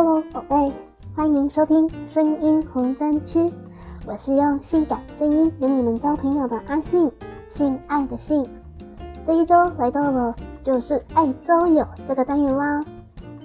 [0.00, 0.72] 哈喽，宝贝，
[1.14, 3.52] 欢迎收听声音红灯区，
[4.06, 7.12] 我是用性感声音跟你们交朋友的阿信，
[7.48, 8.48] 性爱的性。
[9.26, 12.82] 这一周来到了就是爱交友这个单元啦。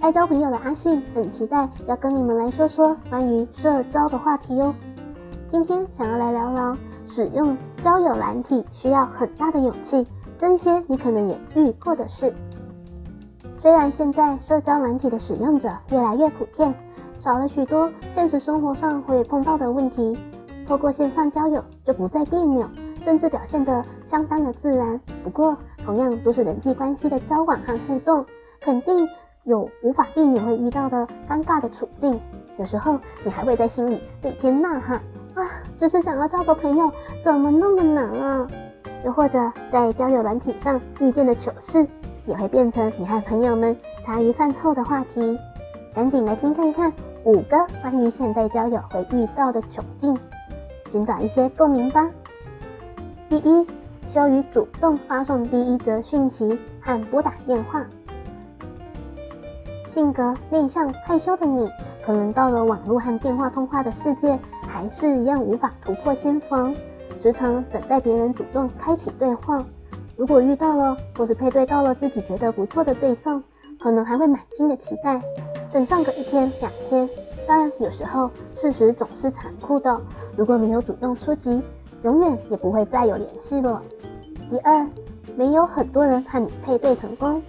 [0.00, 4.72] 爱交朋友的阿信很期待要跟你们来说说关于社交的话题哟。
[5.48, 10.06] 今天想要来聊聊使用交友软体需要很大的勇气，
[10.38, 12.32] 这些你可能也遇过的事。
[13.66, 16.72] 虽然现在社交软体的使用者越来越普遍。
[17.18, 20.16] 少了许多现实生活上会碰到的问题，
[20.64, 22.64] 透过线上交友就不再别扭，
[23.02, 25.00] 甚至表现得相当的自然。
[25.24, 28.24] 不过，同样都是人际关系的交往和互动，
[28.60, 29.08] 肯定
[29.42, 32.20] 有无法避免会遇到的尴尬的处境。
[32.58, 35.00] 有时候你还会在心里对天呐喊：
[35.34, 35.44] 啊，
[35.76, 38.46] 只是想要交个朋友，怎么那么难啊？
[39.04, 41.84] 又或者在交友软体上遇见的糗事，
[42.26, 45.38] 也会变成你和朋友们茶余饭后的话题。
[45.94, 46.92] 赶紧来听看看。
[47.24, 50.16] 五个关于现代交友会遇到的窘境，
[50.92, 52.08] 寻找一些共鸣吧。
[53.28, 53.66] 第一，
[54.06, 57.84] 羞于主动发送第一则讯息和拨打电话。
[59.84, 61.68] 性格内向害羞的你，
[62.04, 66.72] 可能到了网络和电话通话的世界，还是一样无法突破心防，
[67.18, 69.64] 时常等待别人主动开启对话。
[70.16, 73.42] 如果遇到了或是配对到了自己觉得不错的对象，
[73.78, 75.20] 可能还会满心的期待。
[75.70, 77.08] 等上个一天两天，
[77.46, 80.00] 但有时候事实总是残酷的。
[80.34, 81.62] 如果没有主动出击，
[82.02, 83.82] 永远也不会再有联系了。
[84.48, 84.88] 第二，
[85.36, 87.42] 没有很多人和你配对成功。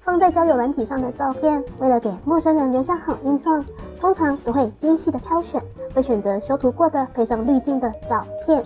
[0.00, 3.64] 放在交友软体上的照片，为了给陌生人留下好印象，
[4.00, 5.60] 通常都会精细的挑选，
[5.94, 8.64] 会选择修图过的、配上滤镜的照片。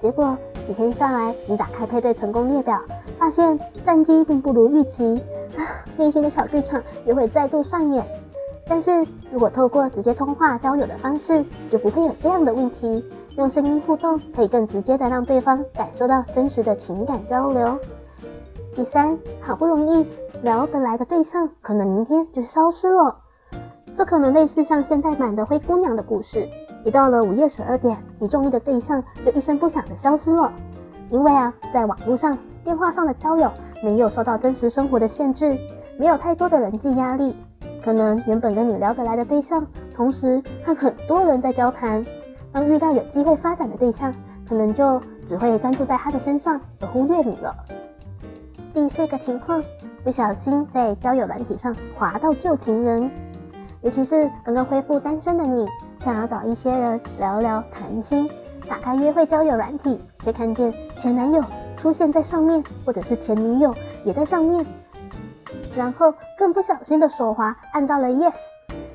[0.00, 0.36] 结果
[0.68, 2.78] 几天下来，你打开配对成功列表，
[3.18, 5.18] 发现战绩并不如预期。
[5.56, 5.64] 啊
[5.96, 8.04] 内心的小剧场也会再度上演，
[8.66, 13.02] 但是如果透过直接通话交友的方式，就不会有这样的问题。
[13.36, 17.78] 用声音互动可以更直接的让对方感受到真实的情感交流。
[18.76, 20.06] 第三，好不容易
[20.42, 23.16] 聊得来的对象，可能明天就消失了。
[23.94, 26.46] 这可能类似像现代版的灰姑娘的故事，
[26.84, 30.52] 一到了午夜十二点，你中意的对象就一声不响的消失了。
[31.10, 33.50] 因为啊，在网络上、电话上的交友。
[33.80, 35.56] 没有受到真实生活的限制，
[36.00, 37.36] 没有太多的人际压力，
[37.80, 42.04] 可能原本跟你聊得来的对象，同时和很多人在交谈。
[42.50, 44.12] 当遇到有机会发展的对象，
[44.48, 47.54] 可能就只会专注在他的身上，而忽略你了。
[48.74, 49.62] 第四个情况，
[50.02, 53.08] 不小心在交友软体上滑到旧情人，
[53.82, 58.28] 尤其是刚刚恢复单身的你，想要找一些人聊聊谈心，
[58.68, 61.42] 打开约会交友软体，却看见前男友。
[61.76, 63.72] 出现在上面，或者是前女友
[64.04, 64.66] 也在上面，
[65.76, 68.34] 然后更不小心的手滑按到了 yes，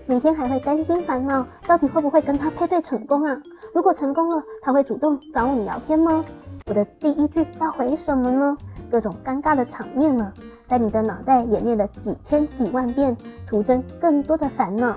[0.06, 3.42] 每天还会担心烦恼，到底会不会跟他配对成功啊？
[3.74, 6.26] 如果成功了，他会主动找你聊天吗？
[6.68, 8.58] 我的第一句要回什么呢？
[8.92, 10.34] 各种尴尬的场面呢，
[10.68, 13.16] 在你的脑袋演练了几千几万遍，
[13.48, 14.96] 徒增更多的烦恼。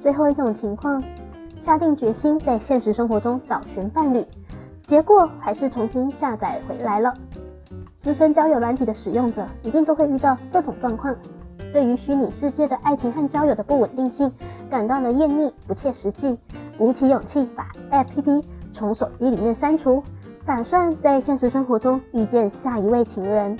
[0.00, 1.04] 最后一种情况，
[1.58, 4.24] 下定决心在现实生活中找寻伴侣。
[4.86, 7.12] 结果还是重新下载回来了。
[7.98, 11.14] 资深交友软体的使用者一定都会遇到这种状况，
[11.72, 14.32] 对于虚拟世界的爱情和交友的不稳定性
[14.70, 16.38] 感到了厌腻、不切实际，
[16.78, 18.42] 鼓起勇气把 APP
[18.72, 20.02] 从手机里面删除，
[20.46, 23.58] 打算在现实生活中遇见下一位情人。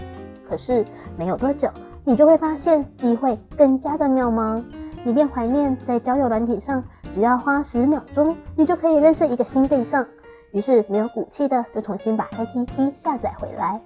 [0.49, 0.85] 可是
[1.19, 1.69] 没有多久，
[2.05, 4.63] 你就会发现机会更加的渺茫，
[5.05, 10.07] 你便怀念在交友软体上，只要花十秒钟，你就可以认识一个新对象。
[10.53, 13.81] 于是没有骨气的就重新把 APP 下载回来。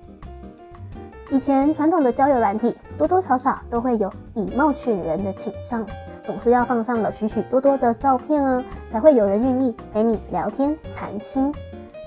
[1.30, 5.84] 以前传统的交友软体多多少少都会有以貌取人的倾向，
[6.22, 11.53] 总是要放上了许许多多的照片啊，才会有人愿意陪你聊天谈心。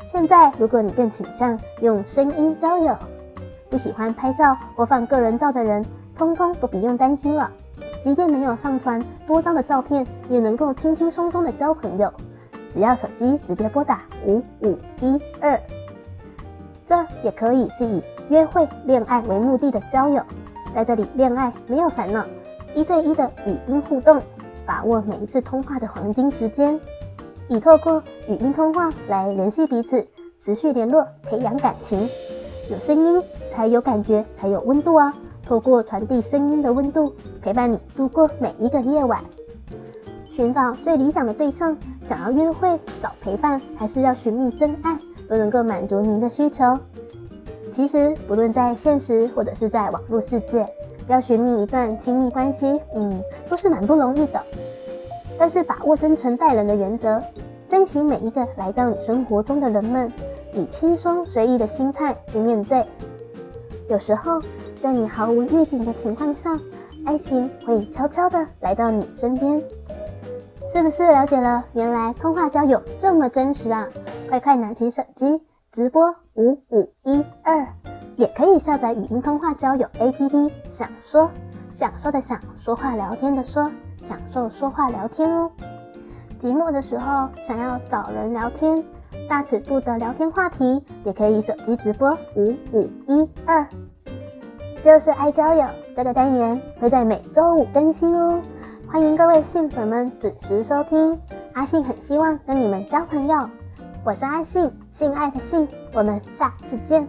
[0.05, 2.95] 现在如果你更倾向用声音交友，
[3.69, 5.83] 不喜欢拍照或放个人照的人，
[6.15, 7.51] 通通都不用担心了。
[8.05, 12.13] 即便没有上传多张的照片，也能够轻轻松松的交朋友。
[12.71, 15.59] 只要手机直接拨打五五一二，
[16.85, 20.21] 这也可以是以约会、恋爱为目的的交友。
[20.75, 22.23] 在这里，恋爱没有烦恼，
[22.75, 24.21] 一对一的语音互动，
[24.67, 26.79] 把握每一次通话的黄金时间，
[27.47, 30.05] 以透过语音通话来联系彼此，
[30.37, 32.07] 持续联络，培养感情。
[32.69, 35.11] 有声音才有感觉，才有温度啊！
[35.43, 37.15] 透过传递声音的温度，
[37.45, 39.23] 陪伴你度过每一个夜晚。
[40.27, 44.97] 寻找最理想的对象，想要约会找陪伴，还是要寻觅真爱，
[45.29, 46.75] 都能够满足您的需求。
[47.69, 50.67] 其实，不论在现实或者是在网络世界，
[51.07, 54.41] 要寻觅一段亲密关系，嗯，都是蛮不容易的。
[55.37, 57.21] 但是把握真诚待人的原则，
[57.69, 60.11] 珍惜每一个来到你生活中的人们，
[60.51, 62.83] 以轻松随意的心态去面对。
[63.87, 64.41] 有时候，
[64.81, 66.59] 在你毫无预警的情况下，
[67.05, 69.63] 爱情会悄悄的来到你身边。
[70.67, 71.63] 是不是了解了？
[71.73, 73.87] 原来通话交友这么真实啊！
[74.27, 75.41] 快快拿起手机，
[75.71, 77.67] 直播五五一二，
[78.17, 81.29] 也可以下载语音通话交友 APP，想说，
[81.71, 83.71] 享受的想，说话聊天的说，
[84.03, 85.51] 享受说话聊天哦。
[86.39, 88.83] 寂寞的时候想要找人聊天，
[89.29, 93.65] 大尺度的聊天话题，也可以手机直播五五一二。
[94.85, 95.65] 就是爱交友
[95.95, 98.39] 这个单元会在每周五更新哦。
[98.87, 101.19] 欢迎各位信粉们准时收听，
[101.53, 103.49] 阿信很希望跟你们交朋友，
[104.03, 107.07] 我是阿信，信爱的信，我们下次见。